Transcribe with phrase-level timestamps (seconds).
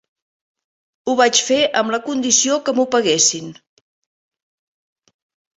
[1.05, 3.53] Ho vaig fer amb la condició que m'ho paguessin.